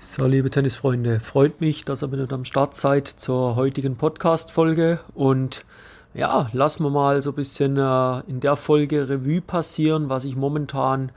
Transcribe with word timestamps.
So, 0.00 0.28
liebe 0.28 0.48
Tennisfreunde, 0.48 1.18
freut 1.18 1.60
mich, 1.60 1.84
dass 1.84 2.04
ihr 2.04 2.12
wieder 2.12 2.32
am 2.32 2.44
Start 2.44 2.76
seid 2.76 3.08
zur 3.08 3.56
heutigen 3.56 3.96
Podcast-Folge. 3.96 5.00
Und 5.12 5.64
ja, 6.14 6.48
lassen 6.52 6.84
wir 6.84 6.90
mal 6.90 7.20
so 7.20 7.30
ein 7.30 7.34
bisschen 7.34 7.78
äh, 7.78 8.20
in 8.28 8.38
der 8.38 8.54
Folge 8.54 9.08
Revue 9.08 9.40
passieren, 9.40 10.08
was 10.08 10.22
ich 10.22 10.36
momentan 10.36 11.10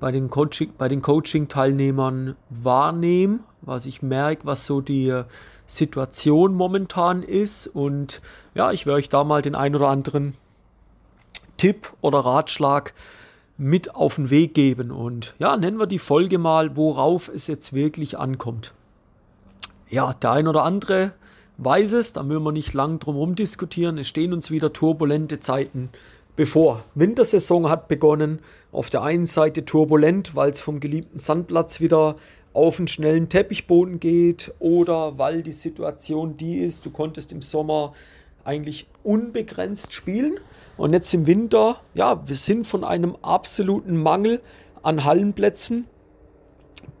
bei 0.00 0.10
den, 0.10 0.30
Coaching, 0.30 0.72
bei 0.76 0.88
den 0.88 1.00
Coaching-Teilnehmern 1.00 2.34
wahrnehme, 2.50 3.38
was 3.62 3.86
ich 3.86 4.02
merke, 4.02 4.44
was 4.44 4.66
so 4.66 4.80
die 4.80 5.22
Situation 5.64 6.54
momentan 6.54 7.22
ist. 7.22 7.68
Und 7.68 8.20
ja, 8.56 8.72
ich 8.72 8.84
werde 8.84 8.98
euch 8.98 9.08
da 9.08 9.22
mal 9.22 9.42
den 9.42 9.54
ein 9.54 9.76
oder 9.76 9.90
anderen 9.90 10.34
Tipp 11.56 11.92
oder 12.00 12.18
Ratschlag 12.18 12.94
mit 13.56 13.94
auf 13.94 14.16
den 14.16 14.30
Weg 14.30 14.54
geben. 14.54 14.90
Und 14.90 15.34
ja, 15.38 15.56
nennen 15.56 15.78
wir 15.78 15.86
die 15.86 15.98
Folge 15.98 16.38
mal, 16.38 16.76
worauf 16.76 17.28
es 17.28 17.46
jetzt 17.46 17.72
wirklich 17.72 18.18
ankommt. 18.18 18.74
Ja, 19.88 20.12
der 20.14 20.32
ein 20.32 20.48
oder 20.48 20.64
andere 20.64 21.12
weiß 21.58 21.92
es, 21.92 22.12
da 22.12 22.22
müssen 22.22 22.42
wir 22.42 22.52
nicht 22.52 22.74
lang 22.74 22.98
drum 22.98 23.14
herum 23.14 23.34
diskutieren. 23.34 23.98
Es 23.98 24.08
stehen 24.08 24.32
uns 24.32 24.50
wieder 24.50 24.72
turbulente 24.72 25.40
Zeiten 25.40 25.90
bevor. 26.36 26.82
Wintersaison 26.94 27.68
hat 27.68 27.88
begonnen. 27.88 28.40
Auf 28.72 28.90
der 28.90 29.02
einen 29.02 29.26
Seite 29.26 29.64
turbulent, 29.64 30.34
weil 30.34 30.50
es 30.50 30.60
vom 30.60 30.80
geliebten 30.80 31.18
Sandplatz 31.18 31.80
wieder 31.80 32.16
auf 32.52 32.78
einen 32.78 32.88
schnellen 32.88 33.28
Teppichboden 33.28 34.00
geht 34.00 34.52
oder 34.60 35.18
weil 35.18 35.42
die 35.42 35.52
Situation 35.52 36.36
die 36.36 36.58
ist, 36.58 36.86
du 36.86 36.90
konntest 36.90 37.32
im 37.32 37.42
Sommer 37.42 37.94
eigentlich 38.44 38.86
unbegrenzt 39.02 39.92
spielen. 39.92 40.34
Und 40.76 40.92
jetzt 40.92 41.12
im 41.14 41.26
Winter, 41.26 41.80
ja, 41.94 42.26
wir 42.26 42.36
sind 42.36 42.66
von 42.66 42.84
einem 42.84 43.16
absoluten 43.22 43.96
Mangel 43.96 44.40
an 44.82 45.04
Hallenplätzen 45.04 45.86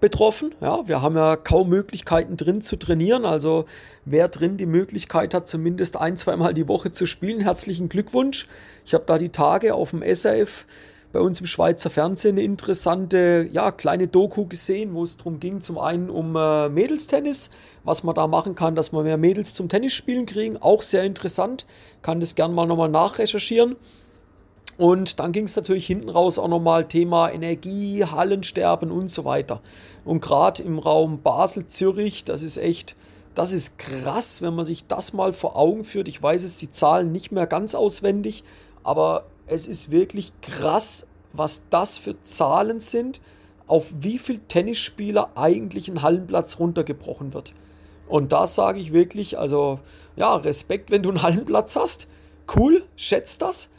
betroffen. 0.00 0.54
Ja, 0.60 0.86
wir 0.86 1.02
haben 1.02 1.16
ja 1.16 1.36
kaum 1.36 1.68
Möglichkeiten 1.68 2.36
drin 2.36 2.62
zu 2.62 2.76
trainieren. 2.76 3.24
Also 3.24 3.64
wer 4.04 4.28
drin 4.28 4.56
die 4.56 4.66
Möglichkeit 4.66 5.34
hat, 5.34 5.48
zumindest 5.48 5.96
ein, 5.96 6.16
zweimal 6.16 6.54
die 6.54 6.68
Woche 6.68 6.92
zu 6.92 7.06
spielen, 7.06 7.40
herzlichen 7.40 7.88
Glückwunsch. 7.88 8.46
Ich 8.84 8.94
habe 8.94 9.04
da 9.06 9.18
die 9.18 9.30
Tage 9.30 9.74
auf 9.74 9.90
dem 9.90 10.02
SRF 10.02 10.66
bei 11.14 11.20
uns 11.20 11.38
im 11.38 11.46
Schweizer 11.46 11.90
Fernsehen 11.90 12.34
eine 12.34 12.42
interessante, 12.42 13.48
ja, 13.52 13.70
kleine 13.70 14.08
Doku 14.08 14.46
gesehen, 14.46 14.94
wo 14.94 15.04
es 15.04 15.16
darum 15.16 15.38
ging, 15.38 15.60
zum 15.60 15.78
einen 15.78 16.10
um 16.10 16.34
äh, 16.34 16.68
Mädelstennis, 16.68 17.50
was 17.84 18.02
man 18.02 18.16
da 18.16 18.26
machen 18.26 18.56
kann, 18.56 18.74
dass 18.74 18.90
man 18.90 19.04
mehr 19.04 19.16
Mädels 19.16 19.54
zum 19.54 19.68
Tennisspielen 19.68 20.26
kriegen, 20.26 20.56
auch 20.56 20.82
sehr 20.82 21.04
interessant, 21.04 21.66
kann 22.02 22.18
das 22.18 22.34
gerne 22.34 22.52
mal 22.52 22.66
nochmal 22.66 22.88
nachrecherchieren. 22.88 23.76
Und 24.76 25.20
dann 25.20 25.30
ging 25.30 25.44
es 25.44 25.54
natürlich 25.54 25.86
hinten 25.86 26.08
raus 26.08 26.36
auch 26.36 26.48
nochmal 26.48 26.88
Thema 26.88 27.30
Energie, 27.30 28.04
Hallensterben 28.04 28.90
und 28.90 29.08
so 29.08 29.24
weiter. 29.24 29.60
Und 30.04 30.20
gerade 30.20 30.64
im 30.64 30.80
Raum 30.80 31.22
Basel, 31.22 31.68
Zürich, 31.68 32.24
das 32.24 32.42
ist 32.42 32.56
echt, 32.56 32.96
das 33.36 33.52
ist 33.52 33.78
krass, 33.78 34.42
wenn 34.42 34.56
man 34.56 34.64
sich 34.64 34.88
das 34.88 35.12
mal 35.12 35.32
vor 35.32 35.54
Augen 35.54 35.84
führt. 35.84 36.08
Ich 36.08 36.20
weiß 36.20 36.42
jetzt 36.42 36.60
die 36.60 36.72
Zahlen 36.72 37.12
nicht 37.12 37.30
mehr 37.30 37.46
ganz 37.46 37.76
auswendig, 37.76 38.42
aber 38.82 39.26
es 39.46 39.66
ist 39.66 39.90
wirklich 39.90 40.32
krass, 40.40 41.06
was 41.32 41.62
das 41.70 41.98
für 41.98 42.20
Zahlen 42.22 42.80
sind, 42.80 43.20
auf 43.66 43.92
wie 43.98 44.18
viel 44.18 44.38
Tennisspieler 44.38 45.32
eigentlich 45.36 45.88
ein 45.88 46.02
Hallenplatz 46.02 46.58
runtergebrochen 46.58 47.32
wird. 47.34 47.54
Und 48.06 48.32
da 48.32 48.46
sage 48.46 48.78
ich 48.78 48.92
wirklich, 48.92 49.38
also 49.38 49.80
ja, 50.16 50.36
Respekt, 50.36 50.90
wenn 50.90 51.02
du 51.02 51.08
einen 51.10 51.22
Hallenplatz 51.22 51.76
hast. 51.76 52.06
Cool, 52.54 52.84
schätzt 52.96 53.42
das. 53.42 53.70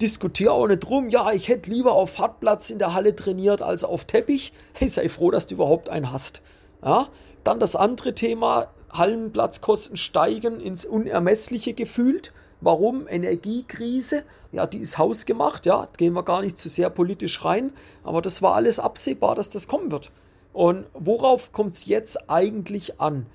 Diskutiere 0.00 0.52
auch 0.52 0.66
nicht 0.66 0.80
drum, 0.80 1.10
ja, 1.10 1.32
ich 1.32 1.48
hätte 1.48 1.70
lieber 1.70 1.92
auf 1.92 2.18
Hartplatz 2.18 2.70
in 2.70 2.78
der 2.78 2.94
Halle 2.94 3.14
trainiert 3.16 3.62
als 3.62 3.84
auf 3.84 4.04
Teppich. 4.04 4.52
Hey, 4.74 4.88
sei 4.88 5.08
froh, 5.08 5.30
dass 5.30 5.46
du 5.46 5.54
überhaupt 5.54 5.88
einen 5.88 6.12
hast. 6.12 6.40
Ja? 6.84 7.08
Dann 7.44 7.60
das 7.60 7.76
andere 7.76 8.14
Thema, 8.14 8.68
Hallenplatzkosten 8.92 9.96
steigen 9.96 10.60
ins 10.60 10.84
Unermessliche 10.84 11.74
gefühlt. 11.74 12.32
Warum? 12.60 13.06
Energiekrise, 13.06 14.24
ja, 14.50 14.66
die 14.66 14.78
ist 14.78 14.98
hausgemacht, 14.98 15.64
ja, 15.64 15.86
gehen 15.96 16.14
wir 16.14 16.24
gar 16.24 16.40
nicht 16.40 16.58
zu 16.58 16.68
sehr 16.68 16.90
politisch 16.90 17.44
rein, 17.44 17.72
aber 18.02 18.20
das 18.20 18.42
war 18.42 18.54
alles 18.54 18.80
absehbar, 18.80 19.36
dass 19.36 19.48
das 19.48 19.68
kommen 19.68 19.92
wird. 19.92 20.10
Und 20.52 20.86
worauf 20.92 21.52
kommt 21.52 21.74
es 21.74 21.86
jetzt 21.86 22.28
eigentlich 22.28 23.00
an? 23.00 23.26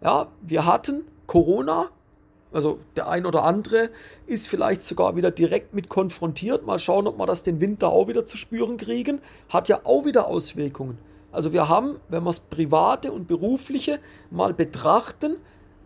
Ja, 0.00 0.28
wir 0.40 0.64
hatten 0.64 1.04
Corona, 1.26 1.90
also 2.52 2.78
der 2.96 3.08
ein 3.08 3.26
oder 3.26 3.44
andere 3.44 3.90
ist 4.26 4.48
vielleicht 4.48 4.82
sogar 4.82 5.14
wieder 5.14 5.30
direkt 5.30 5.74
mit 5.74 5.90
konfrontiert. 5.90 6.64
Mal 6.64 6.78
schauen, 6.78 7.06
ob 7.06 7.18
wir 7.18 7.26
das 7.26 7.42
den 7.42 7.60
Winter 7.60 7.90
auch 7.90 8.08
wieder 8.08 8.24
zu 8.24 8.38
spüren 8.38 8.78
kriegen. 8.78 9.20
Hat 9.50 9.68
ja 9.68 9.80
auch 9.84 10.06
wieder 10.06 10.26
Auswirkungen. 10.26 10.96
Also 11.32 11.52
wir 11.52 11.68
haben, 11.68 12.00
wenn 12.08 12.22
wir 12.22 12.30
das 12.30 12.40
Private 12.40 13.12
und 13.12 13.28
Berufliche 13.28 14.00
mal 14.30 14.54
betrachten, 14.54 15.36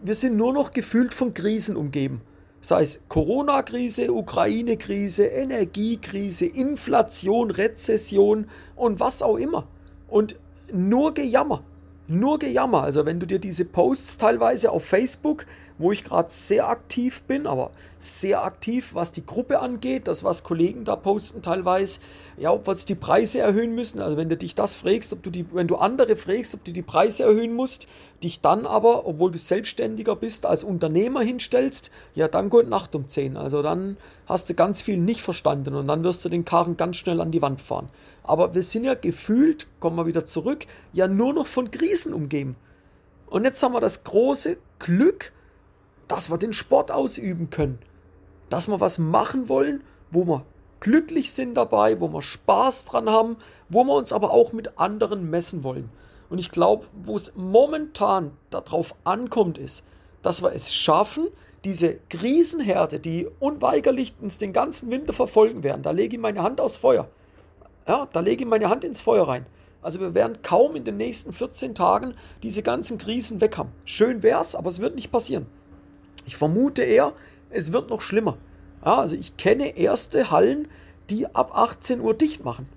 wir 0.00 0.14
sind 0.14 0.36
nur 0.36 0.52
noch 0.52 0.70
gefühlt 0.70 1.12
von 1.12 1.34
Krisen 1.34 1.76
umgeben 1.76 2.22
sei 2.64 2.82
es 2.82 3.00
Corona-Krise, 3.08 4.10
Ukraine-Krise, 4.10 5.26
Energiekrise, 5.26 6.46
Inflation, 6.46 7.50
Rezession 7.50 8.46
und 8.74 9.00
was 9.00 9.20
auch 9.20 9.36
immer. 9.36 9.66
Und 10.08 10.36
nur 10.72 11.12
Gejammer. 11.12 11.62
Nur 12.08 12.38
Gejammer. 12.38 12.82
Also 12.82 13.04
wenn 13.04 13.20
du 13.20 13.26
dir 13.26 13.38
diese 13.38 13.66
Posts 13.66 14.16
teilweise 14.16 14.72
auf 14.72 14.82
Facebook 14.82 15.44
wo 15.76 15.90
ich 15.90 16.04
gerade 16.04 16.30
sehr 16.30 16.68
aktiv 16.68 17.22
bin, 17.22 17.46
aber 17.46 17.70
sehr 17.98 18.44
aktiv, 18.44 18.94
was 18.94 19.12
die 19.12 19.26
Gruppe 19.26 19.60
angeht, 19.60 20.06
das, 20.06 20.22
was 20.22 20.44
Kollegen 20.44 20.84
da 20.84 20.94
posten 20.94 21.42
teilweise, 21.42 22.00
ja, 22.36 22.52
ob 22.52 22.66
wir 22.66 22.74
jetzt 22.74 22.88
die 22.88 22.94
Preise 22.94 23.40
erhöhen 23.40 23.74
müssen. 23.74 24.00
Also 24.00 24.16
wenn 24.16 24.28
du 24.28 24.36
dich 24.36 24.54
das 24.54 24.76
fragst, 24.76 25.12
ob 25.12 25.22
du 25.22 25.30
die, 25.30 25.46
wenn 25.52 25.66
du 25.66 25.76
andere 25.76 26.16
fragst, 26.16 26.54
ob 26.54 26.64
du 26.64 26.72
die 26.72 26.82
Preise 26.82 27.24
erhöhen 27.24 27.54
musst, 27.54 27.88
dich 28.22 28.40
dann 28.40 28.66
aber, 28.66 29.06
obwohl 29.06 29.32
du 29.32 29.38
Selbstständiger 29.38 30.16
bist, 30.16 30.46
als 30.46 30.64
Unternehmer 30.64 31.22
hinstellst, 31.22 31.90
ja, 32.14 32.28
dann 32.28 32.50
gut 32.50 32.68
Nacht 32.68 32.94
um 32.94 33.08
10. 33.08 33.36
Also 33.36 33.62
dann 33.62 33.96
hast 34.26 34.48
du 34.48 34.54
ganz 34.54 34.80
viel 34.80 34.96
nicht 34.96 35.22
verstanden 35.22 35.74
und 35.74 35.88
dann 35.88 36.04
wirst 36.04 36.24
du 36.24 36.28
den 36.28 36.44
Karren 36.44 36.76
ganz 36.76 36.96
schnell 36.96 37.20
an 37.20 37.32
die 37.32 37.42
Wand 37.42 37.60
fahren. 37.60 37.90
Aber 38.22 38.54
wir 38.54 38.62
sind 38.62 38.84
ja 38.84 38.94
gefühlt, 38.94 39.66
kommen 39.80 39.96
wir 39.96 40.06
wieder 40.06 40.24
zurück, 40.24 40.66
ja 40.92 41.08
nur 41.08 41.34
noch 41.34 41.46
von 41.46 41.70
Krisen 41.70 42.14
umgeben. 42.14 42.56
Und 43.26 43.44
jetzt 43.44 43.62
haben 43.62 43.72
wir 43.72 43.80
das 43.80 44.04
große 44.04 44.58
Glück, 44.78 45.32
dass 46.08 46.30
wir 46.30 46.38
den 46.38 46.52
Sport 46.52 46.90
ausüben 46.90 47.50
können. 47.50 47.78
Dass 48.50 48.68
wir 48.68 48.80
was 48.80 48.98
machen 48.98 49.48
wollen, 49.48 49.82
wo 50.10 50.26
wir 50.26 50.44
glücklich 50.80 51.32
sind 51.32 51.54
dabei, 51.54 52.00
wo 52.00 52.08
wir 52.08 52.22
Spaß 52.22 52.84
dran 52.84 53.08
haben, 53.08 53.36
wo 53.68 53.84
wir 53.84 53.94
uns 53.94 54.12
aber 54.12 54.30
auch 54.32 54.52
mit 54.52 54.78
anderen 54.78 55.30
messen 55.30 55.64
wollen. 55.64 55.90
Und 56.28 56.38
ich 56.38 56.50
glaube, 56.50 56.86
wo 57.04 57.16
es 57.16 57.34
momentan 57.36 58.32
darauf 58.50 58.94
ankommt, 59.04 59.58
ist, 59.58 59.84
dass 60.22 60.42
wir 60.42 60.52
es 60.52 60.74
schaffen, 60.74 61.28
diese 61.64 61.98
Krisenherde, 62.10 63.00
die 63.00 63.26
unweigerlich 63.40 64.14
uns 64.20 64.38
den 64.38 64.52
ganzen 64.52 64.90
Winter 64.90 65.12
verfolgen 65.12 65.62
werden, 65.62 65.82
da 65.82 65.90
lege 65.90 66.16
ich 66.16 66.22
meine 66.22 66.42
Hand 66.42 66.60
aufs 66.60 66.76
Feuer. 66.76 67.08
Ja, 67.88 68.08
da 68.12 68.20
lege 68.20 68.44
ich 68.44 68.50
meine 68.50 68.68
Hand 68.68 68.84
ins 68.84 69.00
Feuer 69.00 69.26
rein. 69.26 69.46
Also 69.80 70.00
wir 70.00 70.14
werden 70.14 70.38
kaum 70.42 70.76
in 70.76 70.84
den 70.84 70.96
nächsten 70.96 71.32
14 71.32 71.74
Tagen 71.74 72.14
diese 72.42 72.62
ganzen 72.62 72.96
Krisen 72.96 73.40
weg 73.40 73.58
haben. 73.58 73.70
Schön 73.84 74.22
wär's, 74.22 74.54
aber 74.54 74.68
es 74.68 74.80
wird 74.80 74.94
nicht 74.94 75.12
passieren. 75.12 75.46
Ich 76.24 76.36
vermute 76.36 76.82
eher, 76.82 77.12
es 77.50 77.72
wird 77.72 77.90
noch 77.90 78.00
schlimmer. 78.00 78.38
Ja, 78.84 78.96
also 78.98 79.16
ich 79.16 79.36
kenne 79.36 79.76
erste 79.76 80.30
Hallen, 80.30 80.68
die 81.10 81.26
ab 81.34 81.56
18 81.56 82.00
Uhr 82.00 82.14
dicht 82.14 82.44
machen. 82.44 82.68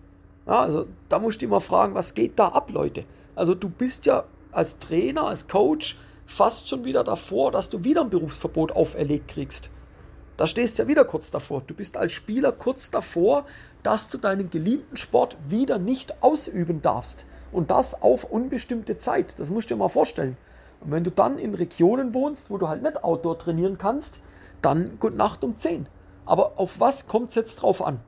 Ja, 0.45 0.61
also 0.61 0.87
da 1.09 1.19
musst 1.19 1.41
du 1.41 1.45
immer 1.45 1.61
fragen, 1.61 1.93
was 1.93 2.13
geht 2.13 2.39
da 2.39 2.49
ab, 2.49 2.71
Leute? 2.71 3.03
Also 3.35 3.53
du 3.53 3.69
bist 3.69 4.05
ja 4.05 4.23
als 4.51 4.79
Trainer, 4.79 5.27
als 5.27 5.47
Coach 5.47 5.97
fast 6.25 6.69
schon 6.69 6.85
wieder 6.85 7.03
davor, 7.03 7.51
dass 7.51 7.69
du 7.69 7.83
wieder 7.83 8.01
ein 8.01 8.09
Berufsverbot 8.09 8.71
auferlegt 8.71 9.29
kriegst. 9.29 9.71
Da 10.37 10.45
stehst 10.45 10.77
du 10.77 10.83
ja 10.83 10.87
wieder 10.87 11.03
kurz 11.03 11.31
davor. 11.31 11.63
Du 11.65 11.73
bist 11.73 11.97
als 11.97 12.13
Spieler 12.13 12.51
kurz 12.51 12.91
davor, 12.91 13.45
dass 13.81 14.09
du 14.09 14.17
deinen 14.17 14.49
geliebten 14.49 14.95
Sport 14.95 15.35
wieder 15.49 15.79
nicht 15.79 16.21
ausüben 16.21 16.81
darfst. 16.81 17.25
Und 17.51 17.71
das 17.71 18.01
auf 18.01 18.23
unbestimmte 18.23 18.97
Zeit. 18.97 19.39
Das 19.39 19.49
musst 19.49 19.69
du 19.69 19.73
dir 19.73 19.79
mal 19.79 19.89
vorstellen. 19.89 20.37
Und 20.81 20.91
wenn 20.91 21.03
du 21.03 21.11
dann 21.11 21.37
in 21.37 21.53
Regionen 21.53 22.13
wohnst, 22.13 22.49
wo 22.49 22.57
du 22.57 22.67
halt 22.67 22.83
nicht 22.83 23.03
Outdoor 23.03 23.37
trainieren 23.37 23.77
kannst, 23.77 24.21
dann 24.61 24.97
gute 24.99 25.15
Nacht 25.15 25.43
um 25.43 25.57
10. 25.57 25.87
Aber 26.25 26.59
auf 26.59 26.79
was 26.79 27.07
kommt 27.07 27.29
es 27.29 27.35
jetzt 27.35 27.57
drauf 27.57 27.81
an? 27.81 27.99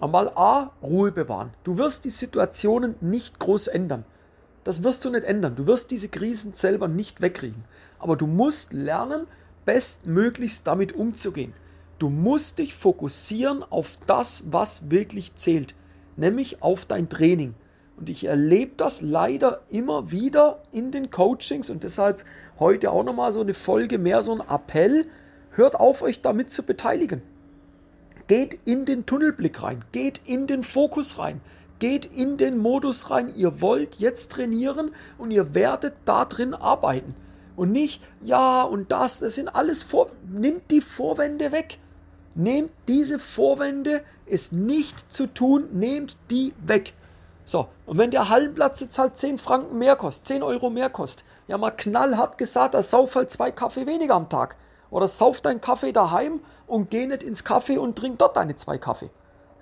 Einmal 0.00 0.30
A, 0.36 0.70
Ruhe 0.82 1.12
bewahren. 1.12 1.50
Du 1.64 1.76
wirst 1.76 2.04
die 2.04 2.10
Situationen 2.10 2.94
nicht 3.00 3.38
groß 3.38 3.66
ändern. 3.66 4.04
Das 4.64 4.82
wirst 4.82 5.04
du 5.04 5.10
nicht 5.10 5.24
ändern. 5.24 5.56
Du 5.56 5.66
wirst 5.66 5.90
diese 5.90 6.08
Krisen 6.08 6.52
selber 6.52 6.88
nicht 6.88 7.20
wegkriegen. 7.20 7.64
Aber 7.98 8.16
du 8.16 8.26
musst 8.26 8.72
lernen, 8.72 9.26
bestmöglichst 9.64 10.66
damit 10.66 10.94
umzugehen. 10.94 11.52
Du 11.98 12.10
musst 12.10 12.58
dich 12.58 12.74
fokussieren 12.74 13.64
auf 13.64 13.98
das, 14.06 14.44
was 14.52 14.90
wirklich 14.90 15.34
zählt, 15.34 15.74
nämlich 16.16 16.62
auf 16.62 16.86
dein 16.86 17.08
Training. 17.08 17.54
Und 17.98 18.08
ich 18.08 18.24
erlebe 18.24 18.72
das 18.76 19.00
leider 19.00 19.62
immer 19.68 20.10
wieder 20.10 20.62
in 20.70 20.92
den 20.92 21.10
Coachings 21.10 21.68
und 21.68 21.82
deshalb 21.82 22.24
heute 22.58 22.92
auch 22.92 23.02
nochmal 23.02 23.32
so 23.32 23.40
eine 23.40 23.54
Folge, 23.54 23.98
mehr 23.98 24.22
so 24.22 24.32
ein 24.32 24.40
Appell. 24.40 25.06
Hört 25.50 25.74
auf, 25.74 26.02
euch 26.02 26.22
damit 26.22 26.50
zu 26.50 26.62
beteiligen. 26.62 27.22
Geht 28.28 28.60
in 28.64 28.84
den 28.84 29.06
Tunnelblick 29.06 29.62
rein, 29.62 29.84
geht 29.90 30.20
in 30.26 30.46
den 30.46 30.62
Fokus 30.62 31.18
rein, 31.18 31.40
Geht 31.78 32.06
in 32.06 32.36
den 32.38 32.58
Modus 32.58 33.10
rein, 33.10 33.32
ihr 33.36 33.60
wollt 33.60 33.96
jetzt 33.96 34.32
trainieren 34.32 34.90
und 35.16 35.30
ihr 35.30 35.54
werdet 35.54 35.94
da 36.04 36.24
drin 36.24 36.54
arbeiten. 36.54 37.14
Und 37.54 37.70
nicht, 37.70 38.02
ja 38.22 38.62
und 38.62 38.90
das, 38.90 39.20
das 39.20 39.36
sind 39.36 39.48
alles 39.48 39.82
Vor... 39.82 40.10
Nimmt 40.28 40.70
die 40.70 40.80
Vorwände 40.80 41.52
weg. 41.52 41.78
Nehmt 42.34 42.70
diese 42.86 43.18
Vorwände, 43.18 44.02
es 44.26 44.52
nicht 44.52 45.12
zu 45.12 45.26
tun, 45.26 45.68
nehmt 45.72 46.16
die 46.30 46.52
weg. 46.64 46.94
So, 47.48 47.68
und 47.86 47.96
wenn 47.96 48.10
der 48.10 48.28
Hallenplatz 48.28 48.80
jetzt 48.80 48.98
halt 48.98 49.16
10 49.16 49.38
Franken 49.38 49.78
mehr 49.78 49.96
kostet, 49.96 50.26
10 50.26 50.42
Euro 50.42 50.68
mehr 50.68 50.90
kostet, 50.90 51.24
ja 51.46 51.56
mal 51.56 51.70
knallhart 51.70 52.36
gesagt, 52.36 52.74
da 52.74 52.82
sauf 52.82 53.14
halt 53.14 53.30
zwei 53.30 53.50
Kaffee 53.50 53.86
weniger 53.86 54.16
am 54.16 54.28
Tag. 54.28 54.58
Oder 54.90 55.08
sauf 55.08 55.40
deinen 55.40 55.62
Kaffee 55.62 55.92
daheim 55.92 56.40
und 56.66 56.90
geh 56.90 57.06
nicht 57.06 57.22
ins 57.22 57.44
Kaffee 57.44 57.78
und 57.78 57.96
trink 57.96 58.18
dort 58.18 58.36
deine 58.36 58.54
zwei 58.56 58.76
Kaffee. 58.76 59.08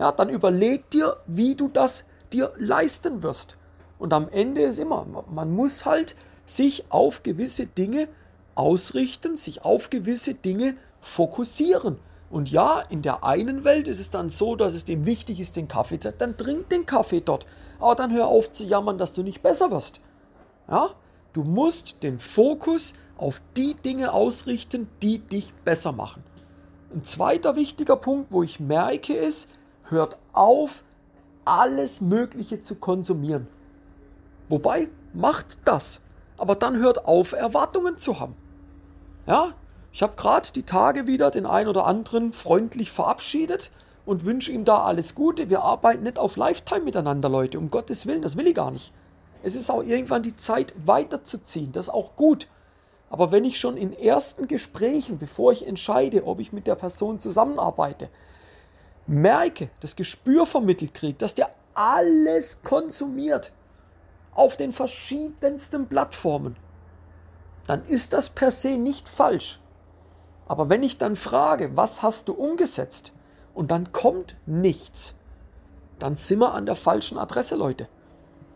Ja, 0.01 0.11
dann 0.11 0.31
überleg 0.31 0.91
dir, 0.91 1.19
wie 1.29 1.55
du 1.55 1.69
das 1.69 2.07
dir 2.33 2.53
leisten 2.57 3.23
wirst. 3.23 3.57
Und 4.01 4.13
am 4.13 4.29
Ende 4.31 4.63
ist 4.63 4.81
immer, 4.81 5.07
man 5.29 5.53
muss 5.53 5.85
halt 5.85 6.17
sich 6.45 6.91
auf 6.91 7.23
gewisse 7.23 7.67
Dinge 7.67 8.09
ausrichten, 8.57 9.37
sich 9.37 9.65
auf 9.65 9.91
gewisse 9.91 10.35
Dinge 10.35 10.77
fokussieren. 11.01 12.01
Und 12.31 12.51
ja, 12.51 12.81
in 12.81 13.03
der 13.03 13.25
einen 13.25 13.65
Welt 13.65 13.89
ist 13.89 14.01
es 14.01 14.11
dann 14.11 14.31
so, 14.31 14.57
dass 14.57 14.75
es 14.75 14.85
dem 14.85 15.07
wichtig 15.07 15.41
ist, 15.41 15.57
den 15.57 15.69
Kaffee 15.69 16.01
zu 16.01 16.11
dann 16.13 16.37
trink 16.37 16.69
den 16.69 16.87
Kaffee 16.87 17.21
dort. 17.21 17.47
Aber 17.79 17.95
dann 17.95 18.13
hör 18.13 18.27
auf 18.27 18.51
zu 18.53 18.65
jammern, 18.65 18.99
dass 18.99 19.13
du 19.13 19.23
nicht 19.23 19.43
besser 19.43 19.71
wirst. 19.71 20.01
Ja? 20.69 20.91
Du 21.33 21.45
musst 21.45 22.03
den 22.03 22.19
Fokus 22.19 22.95
auf 23.17 23.41
die 23.57 23.75
Dinge 23.75 24.13
ausrichten, 24.13 24.89
die 25.03 25.19
dich 25.19 25.55
besser 25.65 25.93
machen. 25.93 26.25
Ein 26.93 27.05
zweiter 27.05 27.57
wichtiger 27.57 27.97
Punkt, 27.97 28.33
wo 28.33 28.43
ich 28.43 28.61
merke, 28.61 29.15
ist, 29.15 29.51
hört 29.85 30.19
auf, 30.33 30.83
alles 31.45 32.01
Mögliche 32.01 32.61
zu 32.61 32.75
konsumieren. 32.75 33.47
Wobei, 34.49 34.89
macht 35.13 35.59
das. 35.65 36.03
Aber 36.39 36.55
dann 36.55 36.77
hört 36.79 37.07
auf, 37.07 37.33
Erwartungen 37.33 37.97
zu 37.97 38.19
haben. 38.21 38.35
Ja, 39.27 39.55
ich 39.97 40.03
habe 40.03 40.13
gerade 40.15 40.53
die 40.53 40.65
Tage 40.65 41.07
wieder 41.07 41.31
den 41.31 41.47
einen 41.47 41.71
oder 41.71 41.87
anderen 41.87 42.35
freundlich 42.35 42.93
verabschiedet 42.93 43.71
und 44.05 44.27
wünsche 44.27 44.53
ihm 44.53 44.67
da 44.67 44.83
alles 44.85 45.15
Gute. 45.15 45.49
Wir 45.49 45.63
arbeiten 45.63 46.03
nicht 46.03 46.19
auf 46.19 46.37
Lifetime 46.37 46.83
miteinander, 46.83 47.31
Leute. 47.31 47.59
Um 47.59 47.71
Gottes 47.71 48.05
Willen, 48.05 48.21
das 48.21 48.37
will 48.37 48.47
ich 48.47 48.55
gar 48.55 48.71
nicht. 48.71 48.93
Es 49.43 49.55
ist 49.55 49.71
auch 49.71 49.83
irgendwann 49.83 50.23
die 50.23 50.37
Zeit 50.37 50.75
weiterzuziehen. 50.85 51.73
Das 51.73 51.87
ist 51.87 51.95
auch 51.95 52.15
gut. 52.15 52.47
Aber 53.09 53.33
wenn 53.33 53.45
ich 53.45 53.59
schon 53.59 53.79
in 53.79 53.95
ersten 53.95 54.49
Gesprächen, 54.49 55.17
bevor 55.17 55.53
ich 55.53 55.67
entscheide, 55.67 56.27
ob 56.27 56.41
ich 56.41 56.53
mit 56.53 56.67
der 56.67 56.75
Person 56.75 57.19
zusammenarbeite, 57.19 58.11
merke, 59.07 59.71
das 59.81 59.97
Gespür 59.97 60.45
vermittelt 60.45 60.93
kriege, 60.93 61.17
dass 61.17 61.35
der 61.35 61.49
alles 61.73 62.61
konsumiert 62.63 63.51
auf 64.35 64.59
den 64.59 64.75
verschiedensten 64.75 65.89
Plattformen, 65.89 66.55
dann 67.67 67.83
ist 67.87 68.13
das 68.13 68.29
per 68.29 68.51
se 68.51 68.77
nicht 68.77 69.09
falsch. 69.09 69.59
Aber 70.47 70.69
wenn 70.69 70.83
ich 70.83 70.99
dann 70.99 71.17
frage, 71.17 71.77
was 71.77 72.03
hast 72.03 72.29
du 72.29 72.33
umgesetzt 72.33 73.13
und 73.55 73.71
dann 73.71 73.93
kommt 73.93 74.37
nichts, 74.47 75.15
dann 75.99 76.15
sind 76.15 76.41
wir 76.41 76.55
an 76.55 76.67
der 76.67 76.77
falschen 76.77 77.19
Adresse, 77.19 77.57
Leute. 77.57 77.89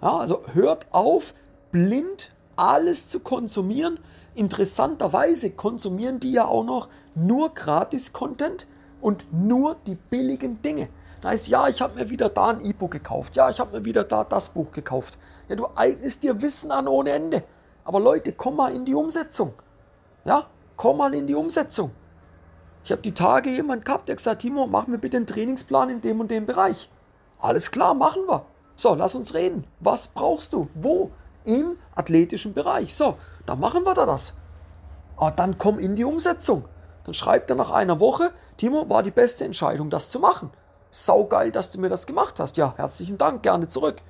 Ja, 0.03 0.19
also 0.19 0.43
hört 0.53 0.87
auf, 0.93 1.35
blind 1.73 2.31
alles 2.57 3.09
zu 3.09 3.21
konsumieren. 3.21 3.99
Interessanterweise 4.35 5.51
konsumieren 5.51 6.21
die 6.21 6.33
ja 6.33 6.45
auch 6.45 6.65
noch 6.65 6.89
nur 7.15 7.55
Gratis-Content 7.55 8.67
und 9.01 9.25
nur 9.33 9.77
die 9.87 9.97
billigen 9.97 10.63
Dinge. 10.63 10.89
Da 11.21 11.31
heißt, 11.31 11.49
ja, 11.49 11.69
ich 11.69 11.83
habe 11.83 11.97
mir 11.97 12.11
wieder 12.11 12.29
da 12.29 12.49
ein 12.49 12.61
E-Book 12.61 12.93
gekauft. 12.93 13.37
Ja, 13.37 13.51
ich 13.51 13.61
habe 13.61 13.79
mir 13.79 13.85
wieder 13.85 14.05
da 14.05 14.25
das 14.25 14.51
Buch 14.51 14.71
gekauft. 14.73 15.19
Ja, 15.49 15.57
du 15.57 15.67
eignest 15.75 16.23
dir 16.23 16.41
Wissen 16.41 16.71
an 16.71 16.89
ohne 16.89 17.11
Ende. 17.11 17.43
Aber 17.85 18.01
Leute, 18.01 18.33
komm 18.33 18.57
mal 18.57 18.75
in 18.75 18.85
die 18.85 18.95
Umsetzung. 18.95 19.53
Ja, 20.25 20.47
komm 20.81 20.97
mal 20.97 21.13
in 21.13 21.27
die 21.27 21.35
Umsetzung. 21.35 21.91
Ich 22.85 22.91
habe 22.91 23.03
die 23.03 23.13
Tage 23.13 23.51
jemand 23.51 23.85
gehabt, 23.85 24.09
der 24.09 24.17
gesagt, 24.17 24.41
Timo, 24.41 24.67
mach 24.67 24.87
mir 24.87 24.97
bitte 24.97 25.19
einen 25.19 25.27
Trainingsplan 25.27 25.91
in 25.91 26.01
dem 26.01 26.21
und 26.21 26.31
dem 26.31 26.47
Bereich. 26.47 26.89
Alles 27.39 27.71
klar, 27.71 27.93
machen 27.93 28.23
wir. 28.27 28.47
So, 28.77 28.95
lass 28.95 29.15
uns 29.15 29.35
reden. 29.35 29.67
Was 29.81 30.09
brauchst 30.09 30.55
du? 30.55 30.71
Wo? 30.73 31.11
Im 31.45 31.77
athletischen 31.95 32.55
Bereich. 32.55 32.95
So, 32.95 33.19
dann 33.45 33.61
machen 33.61 33.85
wir 33.85 33.93
da 33.93 34.07
das. 34.07 34.33
Aber 35.19 35.33
dann 35.33 35.59
komm 35.59 35.79
in 35.79 35.97
die 35.97 36.05
Umsetzung. 36.07 36.65
Dann 37.05 37.13
schreibt 37.13 37.51
er 37.51 37.57
nach 37.57 37.73
einer 37.73 38.01
Woche, 38.01 38.33
Timo, 38.57 38.89
war 38.89 39.03
die 39.03 39.11
beste 39.11 39.45
Entscheidung, 39.45 39.91
das 39.91 40.09
zu 40.09 40.19
machen. 40.19 40.51
Saugeil, 40.91 41.53
dass 41.53 41.71
du 41.71 41.79
mir 41.79 41.91
das 41.91 42.07
gemacht 42.07 42.41
hast. 42.41 42.57
Ja, 42.57 42.73
herzlichen 42.79 43.19
Dank, 43.19 43.43
gerne 43.43 43.69
zurück. 43.69 44.01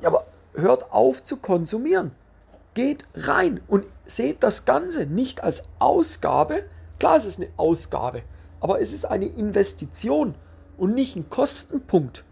Ja, 0.00 0.08
aber 0.08 0.24
hört 0.54 0.92
auf 0.92 1.22
zu 1.22 1.36
konsumieren. 1.36 2.10
Geht 2.74 3.06
rein 3.14 3.60
und 3.68 3.84
seht 4.04 4.42
das 4.42 4.64
Ganze 4.64 5.06
nicht 5.06 5.42
als 5.42 5.64
Ausgabe. 5.78 6.64
Klar, 6.98 7.16
es 7.16 7.24
ist 7.26 7.40
eine 7.40 7.50
Ausgabe, 7.56 8.22
aber 8.60 8.80
es 8.80 8.92
ist 8.92 9.04
eine 9.04 9.26
Investition 9.26 10.34
und 10.76 10.94
nicht 10.94 11.16
ein 11.16 11.30
Kostenpunkt. 11.30 12.24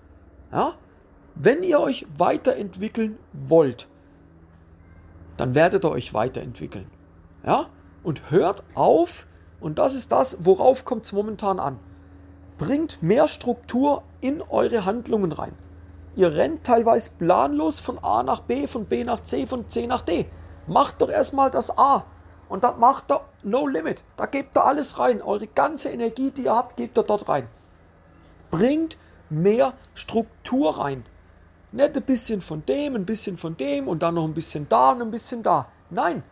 Ja? 0.52 0.74
Wenn 1.34 1.62
ihr 1.62 1.80
euch 1.80 2.06
weiterentwickeln 2.16 3.18
wollt, 3.32 3.88
dann 5.36 5.54
werdet 5.54 5.84
ihr 5.84 5.90
euch 5.90 6.12
weiterentwickeln. 6.12 6.86
Ja? 7.46 7.66
Und 8.02 8.30
hört 8.30 8.64
auf, 8.74 9.26
und 9.60 9.78
das 9.78 9.94
ist 9.94 10.12
das, 10.12 10.44
worauf 10.44 10.84
kommt 10.84 11.04
es 11.04 11.12
momentan 11.12 11.60
an. 11.60 11.78
Bringt 12.58 13.02
mehr 13.02 13.28
Struktur 13.28 14.02
in 14.20 14.42
eure 14.42 14.84
Handlungen 14.84 15.32
rein. 15.32 15.54
Ihr 16.14 16.34
rennt 16.34 16.64
teilweise 16.64 17.10
planlos 17.18 17.80
von 17.80 17.98
A 18.02 18.22
nach 18.22 18.40
B, 18.40 18.66
von 18.66 18.84
B 18.84 19.02
nach 19.04 19.20
C, 19.20 19.46
von 19.46 19.68
C 19.68 19.86
nach 19.86 20.02
D. 20.02 20.26
Macht 20.66 21.00
doch 21.00 21.08
erstmal 21.08 21.50
das 21.50 21.76
A. 21.76 22.04
Und 22.48 22.64
dann 22.64 22.78
macht 22.78 23.10
ihr 23.10 23.22
No 23.42 23.66
Limit. 23.66 24.04
Da 24.16 24.26
gebt 24.26 24.56
ihr 24.56 24.64
alles 24.64 24.98
rein. 24.98 25.22
Eure 25.22 25.46
ganze 25.46 25.88
Energie, 25.88 26.30
die 26.30 26.44
ihr 26.44 26.54
habt, 26.54 26.76
gebt 26.76 26.98
ihr 26.98 27.02
dort 27.02 27.28
rein. 27.28 27.48
Bringt 28.50 28.98
mehr 29.30 29.72
Struktur 29.94 30.78
rein. 30.78 31.06
Nicht 31.72 31.96
ein 31.96 32.02
bisschen 32.02 32.42
von 32.42 32.64
dem, 32.66 32.94
ein 32.94 33.06
bisschen 33.06 33.38
von 33.38 33.56
dem 33.56 33.88
und 33.88 34.02
dann 34.02 34.16
noch 34.16 34.24
ein 34.24 34.34
bisschen 34.34 34.68
da 34.68 34.90
und 34.90 35.00
ein 35.00 35.10
bisschen 35.10 35.42
da. 35.42 35.68
Nein. 35.88 36.22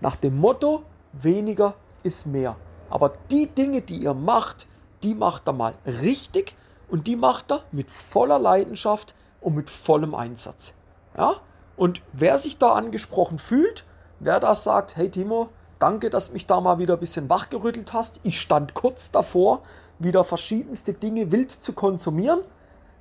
Nach 0.00 0.16
dem 0.16 0.36
Motto, 0.38 0.82
weniger 1.12 1.74
ist 2.02 2.26
mehr. 2.26 2.56
Aber 2.88 3.12
die 3.30 3.46
Dinge, 3.46 3.82
die 3.82 3.98
ihr 3.98 4.14
macht, 4.14 4.66
die 5.04 5.14
macht 5.14 5.46
er 5.46 5.52
mal 5.52 5.74
richtig 5.86 6.56
und 6.90 7.06
die 7.06 7.16
macht 7.16 7.52
er 7.52 7.62
mit 7.72 7.90
voller 7.90 8.38
Leidenschaft 8.38 9.14
und 9.40 9.54
mit 9.54 9.70
vollem 9.70 10.14
Einsatz. 10.14 10.74
Ja? 11.16 11.36
Und 11.76 12.02
wer 12.12 12.38
sich 12.38 12.58
da 12.58 12.72
angesprochen 12.72 13.38
fühlt, 13.38 13.84
wer 14.18 14.40
da 14.40 14.54
sagt, 14.54 14.96
hey 14.96 15.10
Timo, 15.10 15.48
danke, 15.78 16.10
dass 16.10 16.32
mich 16.32 16.46
da 16.46 16.60
mal 16.60 16.78
wieder 16.78 16.94
ein 16.94 17.00
bisschen 17.00 17.30
wachgerüttelt 17.30 17.92
hast. 17.92 18.20
Ich 18.22 18.40
stand 18.40 18.74
kurz 18.74 19.10
davor, 19.10 19.62
wieder 19.98 20.24
verschiedenste 20.24 20.92
Dinge 20.92 21.32
wild 21.32 21.50
zu 21.50 21.72
konsumieren. 21.72 22.40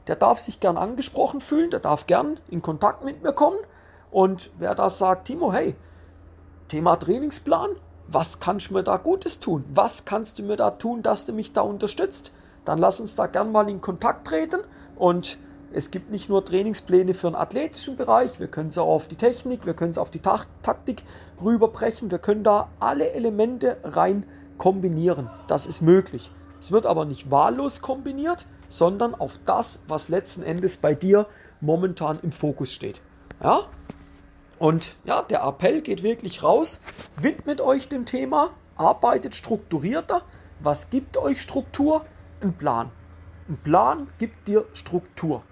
Der 0.08 0.15
darf 0.15 0.39
sich 0.39 0.60
gern 0.60 0.77
angesprochen 0.77 1.41
fühlen, 1.41 1.69
der 1.69 1.81
darf 1.81 2.08
gern 2.08 2.39
in 2.50 2.62
Kontakt 2.62 3.03
mit 3.03 3.22
mir 3.22 3.34
kommen. 3.34 3.60
Und 4.12 4.50
wer 4.58 4.75
da 4.75 4.89
sagt, 4.89 5.25
Timo, 5.25 5.53
hey, 5.53 5.75
Thema 6.67 6.96
Trainingsplan, 6.96 7.72
was 8.08 8.39
kannst 8.39 8.69
du 8.69 8.75
mir 8.75 8.84
da 8.84 8.98
Gutes 8.98 9.39
tun? 9.39 9.65
Was 9.72 10.05
kannst 10.05 10.39
du 10.39 10.43
mir 10.43 10.55
da 10.55 10.72
tun, 10.72 11.03
dass 11.03 11.25
du 11.25 11.34
mich 11.34 11.53
da 11.53 11.62
unterstützt? 11.62 12.31
Dann 12.65 12.77
lass 12.77 12.99
uns 12.99 13.15
da 13.15 13.27
gern 13.27 13.51
mal 13.51 13.69
in 13.69 13.81
Kontakt 13.81 14.27
treten 14.27 14.61
und 14.95 15.37
es 15.71 15.91
gibt 15.91 16.09
nicht 16.09 16.29
nur 16.29 16.43
Trainingspläne 16.43 17.13
für 17.13 17.27
den 17.27 17.35
athletischen 17.35 17.95
Bereich, 17.95 18.39
wir 18.39 18.47
können 18.47 18.69
es 18.69 18.77
auch 18.77 18.87
auf 18.87 19.07
die 19.07 19.15
Technik, 19.15 19.65
wir 19.65 19.75
können 19.75 19.91
es 19.91 19.97
auf 19.99 20.09
die 20.09 20.19
Ta 20.19 20.45
Taktik 20.63 21.03
rüberbrechen, 21.43 22.09
wir 22.09 22.17
können 22.17 22.43
da 22.43 22.69
alle 22.79 23.11
Elemente 23.11 23.77
rein 23.83 24.25
kombinieren. 24.57 25.29
Das 25.47 25.65
ist 25.67 25.81
möglich. 25.81 26.31
Es 26.59 26.71
wird 26.71 26.85
aber 26.85 27.05
nicht 27.05 27.31
wahllos 27.31 27.81
kombiniert, 27.81 28.47
sondern 28.67 29.15
auf 29.15 29.39
das, 29.45 29.83
was 29.87 30.09
letzten 30.09 30.43
Endes 30.43 30.77
bei 30.77 30.93
dir 30.95 31.27
momentan 31.61 32.19
im 32.21 32.31
Fokus 32.31 32.71
steht. 32.71 33.01
Ja? 33.41 33.61
Und 34.57 34.93
ja, 35.05 35.21
der 35.21 35.43
Appell 35.43 35.81
geht 35.81 36.03
wirklich 36.03 36.43
raus. 36.43 36.81
Widmet 37.15 37.61
euch 37.61 37.87
dem 37.87 38.05
Thema, 38.05 38.51
arbeitet 38.75 39.35
strukturierter. 39.35 40.21
Was 40.59 40.89
gibt 40.89 41.15
euch 41.15 41.41
Struktur? 41.41 42.05
Ein 42.41 42.53
Plan. 42.53 42.89
Ein 43.50 43.58
Plan 43.58 44.08
gibt 44.17 44.48
dir 44.48 44.65
Struktur. 44.72 45.43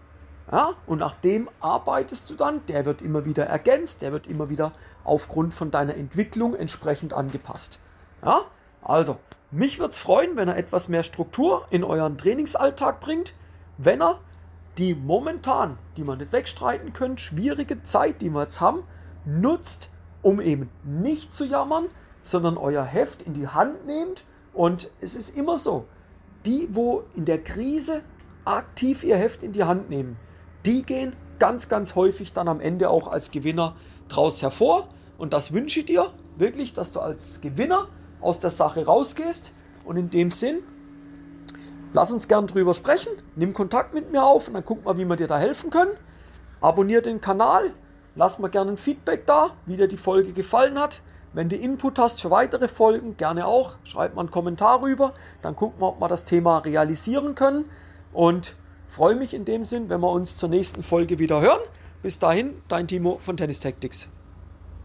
Ja, 0.50 0.76
und 0.86 1.00
nach 1.00 1.16
dem 1.16 1.50
arbeitest 1.60 2.30
du 2.30 2.36
dann, 2.36 2.66
der 2.68 2.86
wird 2.86 3.02
immer 3.02 3.26
wieder 3.26 3.46
ergänzt, 3.46 4.02
der 4.02 4.14
wird 4.14 4.28
immer 4.28 4.50
wieder 4.50 4.72
aufgrund 5.04 5.54
von 5.54 5.70
deiner 5.70 5.96
Entwicklung 5.96 6.56
entsprechend 6.56 7.12
angepasst. 7.12 7.80
Ja, 8.24 8.46
also, 8.82 9.18
mich 9.52 9.80
würde 9.80 9.92
es 9.92 10.00
freuen, 10.00 10.38
wenn 10.38 10.48
er 10.48 10.56
etwas 10.56 10.88
mehr 10.88 11.04
Struktur 11.04 11.66
in 11.72 11.84
euren 11.84 12.18
Trainingsalltag 12.18 13.02
bringt, 13.02 13.36
wenn 13.78 14.02
er 14.02 14.22
die 14.78 14.96
momentan, 14.96 15.78
die 15.98 16.06
man 16.06 16.20
nicht 16.20 16.32
wegstreiten 16.32 16.94
könnt, 16.94 17.20
schwierige 17.20 17.84
Zeit, 17.84 18.22
die 18.22 18.30
wir 18.30 18.44
jetzt 18.44 18.62
haben, 18.62 18.84
nutzt, 19.26 19.92
um 20.22 20.40
eben 20.40 20.70
nicht 20.84 21.34
zu 21.34 21.44
jammern, 21.44 21.88
sondern 22.24 22.56
euer 22.58 22.84
Heft 22.84 23.24
in 23.24 23.34
die 23.34 23.50
Hand 23.50 23.86
nehmt. 23.86 24.24
Und 24.54 24.90
es 25.02 25.18
ist 25.18 25.36
immer 25.36 25.58
so, 25.58 25.86
die, 26.48 26.70
wo 26.72 27.04
in 27.16 27.26
der 27.26 27.44
Krise 27.44 28.02
aktiv 28.46 29.04
ihr 29.04 29.18
Heft 29.18 29.44
in 29.44 29.52
die 29.52 29.66
Hand 29.66 29.90
nehmen, 29.90 30.18
die 30.66 30.84
gehen 30.84 31.14
ganz, 31.40 31.70
ganz 31.70 31.96
häufig 31.96 32.34
dann 32.34 32.48
am 32.48 32.60
Ende 32.60 32.90
auch 32.90 33.08
als 33.10 33.32
Gewinner 33.32 33.76
draus 34.08 34.42
hervor. 34.42 34.88
Und 35.18 35.34
das 35.34 35.52
wünsche 35.52 35.82
ich 35.82 35.86
dir 35.86 36.12
wirklich, 36.38 36.74
dass 36.74 36.92
du 36.92 37.00
als 37.00 37.42
Gewinner 37.42 37.90
aus 38.22 38.40
der 38.40 38.50
Sache 38.50 38.86
rausgehst. 38.86 39.54
Und 39.84 39.98
in 39.98 40.10
dem 40.10 40.32
Sinn, 40.32 40.60
lass 41.94 42.12
uns 42.12 42.28
gern 42.28 42.48
drüber 42.48 42.74
sprechen. 42.74 43.12
Nimm 43.36 43.54
Kontakt 43.54 43.94
mit 43.94 44.12
mir 44.12 44.24
auf 44.24 44.48
und 44.48 44.56
dann 44.56 44.66
guck 44.66 44.86
mal, 44.86 44.98
wie 44.98 45.06
wir 45.06 45.16
dir 45.16 45.28
da 45.28 45.38
helfen 45.38 45.70
können. 45.70 45.92
Abonnier 46.62 47.02
den 47.02 47.22
Kanal, 47.22 47.74
lass 48.16 48.40
mir 48.40 48.50
gerne 48.50 48.72
ein 48.72 48.78
Feedback 48.78 49.26
da, 49.26 49.52
wie 49.66 49.78
dir 49.78 49.88
die 49.88 49.98
Folge 49.98 50.32
gefallen 50.32 50.80
hat. 50.80 51.02
Wenn 51.34 51.50
du 51.50 51.56
Input 51.56 52.00
hast 52.00 52.22
für 52.22 52.32
weitere 52.32 52.68
Folgen, 52.68 53.18
gerne 53.18 53.46
auch. 53.46 53.76
Schreib 53.84 54.16
mal 54.16 54.22
einen 54.22 54.32
Kommentar 54.32 54.82
rüber. 54.82 55.14
Dann 55.42 55.56
gucken 55.56 55.82
wir, 55.82 55.90
ob 55.90 56.00
wir 56.00 56.08
das 56.08 56.26
Thema 56.26 56.60
realisieren 56.60 57.36
können. 57.36 57.66
Und 58.14 58.56
freue 58.88 59.16
mich 59.16 59.34
in 59.34 59.46
dem 59.46 59.66
Sinn, 59.66 59.90
wenn 59.90 60.02
wir 60.02 60.12
uns 60.12 60.38
zur 60.38 60.50
nächsten 60.50 60.84
Folge 60.84 61.20
wieder 61.20 61.42
hören. 61.42 61.62
Bis 62.02 62.20
dahin, 62.20 62.62
dein 62.68 62.88
Timo 62.88 63.18
von 63.20 63.38
Tennis 63.38 63.60
Tactics. 63.60 64.08